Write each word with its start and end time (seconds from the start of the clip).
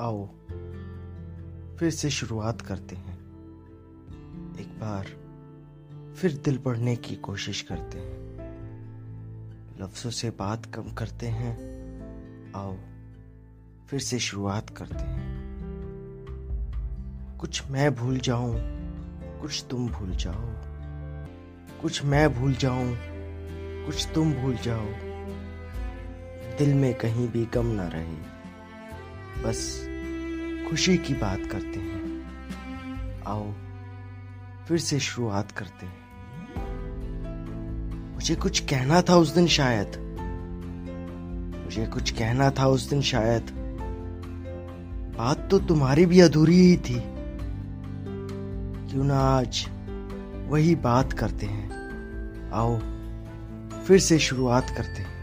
आओ, 0.00 0.26
फिर 1.76 1.90
से 1.90 2.10
शुरुआत 2.10 2.60
करते 2.60 2.96
हैं। 2.96 3.18
एक 4.60 4.68
बार 4.68 5.06
फिर 6.14 6.32
दिल 6.32 6.58
पढ़ने 6.58 6.96
की 6.96 7.16
कोशिश 7.16 7.62
करते 7.62 7.98
हैं। 7.98 8.24
लफ्जों 9.82 10.10
से 10.10 10.30
बात 10.30 10.66
कम 10.66 10.92
करते 10.92 11.26
हैं। 11.26 11.54
आओ, 12.56 12.76
फिर 13.88 14.00
से 14.00 14.18
शुरुआत 14.18 14.70
करते 14.70 15.04
हैं। 15.04 15.44
कुछ 17.40 17.70
मैं 17.70 17.94
भूल 17.94 18.18
जाऊँ, 18.18 18.54
कुछ 19.40 19.64
तुम 19.70 19.88
भूल 19.88 20.10
जाओ। 20.10 20.52
कुछ 21.82 22.04
मैं 22.04 22.34
भूल 22.34 22.54
जाऊँ, 22.54 22.96
कुछ 23.86 24.08
तुम 24.14 24.34
भूल 24.34 24.56
जाओ। 24.56 24.86
दिल 26.58 26.74
में 26.74 26.94
कहीं 26.94 27.28
भी 27.28 27.46
गम 27.46 27.66
ना 27.66 27.88
रहे। 27.88 28.33
बस 29.42 29.88
खुशी 30.70 30.96
की 30.96 31.14
बात 31.14 31.38
करते 31.38 31.80
हैं। 31.80 32.04
आओ, 33.26 33.52
फिर 34.68 34.78
से 34.78 35.00
शुरुआत 35.00 35.52
करते 35.52 35.86
हैं। 35.86 36.04
मुझे 38.14 38.34
कुछ 38.34 38.60
कहना 38.60 39.02
था 39.02 39.16
उस 39.16 39.34
दिन 39.34 39.46
शायद। 39.46 40.04
मुझे 41.64 41.86
कुछ 41.86 42.10
कहना 42.10 42.50
था 42.50 42.66
उस 42.66 42.90
दिन 42.90 43.02
शायद। 43.02 43.46
बात 45.18 45.48
तो 45.50 45.58
तुम्हारी 45.58 46.06
भी 46.06 46.20
अधूरी 46.20 46.56
ही 46.56 46.76
थी। 46.76 47.00
क्यों 48.90 49.04
ना 49.04 49.18
आज 49.18 49.68
वही 50.48 50.74
बात 50.74 51.12
करते 51.12 51.46
हैं। 51.46 51.70
आओ, 52.52 52.78
फिर 53.82 53.98
से 53.98 54.18
शुरुआत 54.18 54.70
करते 54.70 55.02
हैं। 55.02 55.13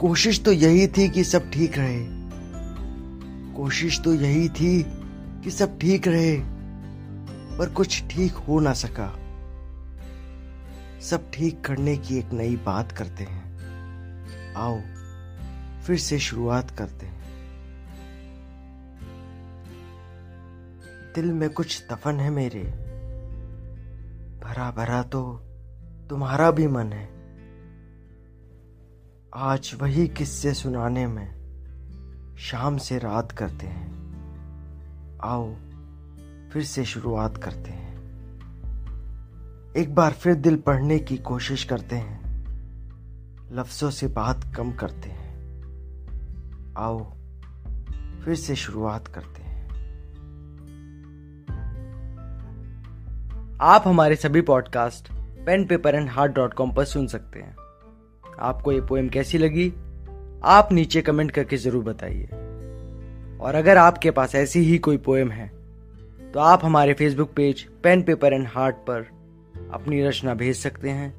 कोशिश 0.00 0.42
तो 0.44 0.52
यही 0.52 0.86
थी 0.86 1.08
कि 1.08 1.24
सब 1.24 1.50
ठीक 1.50 1.78
रहे। 1.78 2.06
कोशिश 3.56 4.00
तो 4.00 4.14
यही 4.14 4.48
थी 4.48 4.82
कि 5.44 5.50
सब 5.50 5.78
ठीक 5.78 6.08
रहे, 6.08 6.40
पर 7.58 7.70
कुछ 7.70 8.04
ठीक 8.10 8.32
हो 8.32 8.60
ना 8.60 8.72
सका। 8.72 9.08
सब 11.00 11.30
ठीक 11.30 11.60
करने 11.64 11.96
की 11.96 12.18
एक 12.18 12.32
नई 12.32 12.56
बात 12.56 12.92
करते 12.92 13.24
हैं। 13.24 14.54
आओ, 14.54 14.80
फिर 15.82 15.98
से 15.98 16.18
शुरुआत 16.18 16.70
करते 16.70 17.06
हैं। 17.06 17.24
दिल 21.14 21.32
में 21.32 21.50
कुछ 21.50 21.84
दफन 21.92 22.20
है 22.20 22.30
मेरे। 22.30 22.64
भरा 24.44 24.70
भरा 24.70 25.02
तो 25.02 25.22
तुम्हारा 26.10 26.50
भी 26.50 26.66
मन 26.66 26.92
है। 26.92 27.17
आज 29.34 29.76
वही 29.80 30.08
किस्से 30.08 30.54
सुनाने 30.54 31.06
में 31.06 31.34
शाम 32.38 32.76
से 32.76 32.98
रात 32.98 33.32
करते 33.32 33.66
हैं। 33.66 33.92
आओ, 35.24 35.54
फिर 36.52 36.62
से 36.64 36.84
शुरुआत 36.84 37.36
करते 37.36 37.70
हैं। 37.70 37.98
एक 39.76 39.94
बार 39.94 40.12
फिर 40.12 40.34
दिल 40.34 40.56
पढ़ने 40.56 40.98
की 40.98 41.16
कोशिश 41.16 41.64
करते 41.64 41.96
हैं। 41.96 42.20
लफ्जों 43.52 43.90
से 43.90 44.06
बात 44.06 44.54
कम 44.56 44.72
करते 44.72 45.08
हैं। 45.08 45.38
आओ, 46.78 47.12
फिर 48.24 48.34
से 48.34 48.56
शुरुआत 48.56 49.08
करते 49.08 49.42
हैं। 49.42 49.68
आप 53.60 53.84
हमारे 53.86 54.16
सभी 54.16 54.40
podcast 54.40 55.12
pen 55.14 55.66
paper 55.66 55.94
and 55.94 56.08
heart 56.08 56.32
dot 56.32 56.54
com 56.54 56.72
पर 56.72 56.84
सुन 56.84 57.06
सकते 57.06 57.40
हैं। 57.40 57.56
आपको 58.38 58.72
ये 58.72 58.80
पोएम 58.80 59.08
कैसी 59.08 59.38
लगी? 59.38 59.72
आप 60.44 60.68
नीचे 60.72 61.02
कमेंट 61.02 61.30
करके 61.30 61.56
ज़रूर 61.56 61.84
बताइए। 61.84 62.26
और 63.40 63.54
अगर 63.54 63.76
आपके 63.76 64.10
पास 64.10 64.34
ऐसी 64.34 64.60
ही 64.60 64.78
कोई 64.78 64.96
पोएम 64.96 65.30
है 65.30 65.50
तो 66.32 66.40
आप 66.40 66.64
हमारे 66.64 66.94
Facebook 66.94 67.32
page 67.36 67.62
pen 67.82 68.02
paper 68.02 68.32
and 68.32 68.46
heart 68.46 68.76
पर 68.88 69.06
अपनी 69.72 70.02
रचना 70.02 70.34
भेज 70.34 70.56
सकते 70.56 70.90
हैं। 70.90 71.12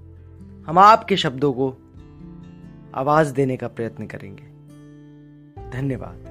हम 0.64 0.80
आपके 0.80 1.18
शब्दों 1.18 1.54
को 1.54 1.70
आवाज़ 2.96 3.34
देने 3.34 3.58
का 3.58 3.68
प्रयत्न 3.68 4.06
करेंगे। 4.06 4.44
धन्यवाद। 5.72 6.29